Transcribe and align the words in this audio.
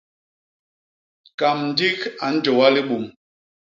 Kamndik 1.39 1.99
a 2.25 2.27
njôwa 2.35 2.67
libum. 2.75 3.05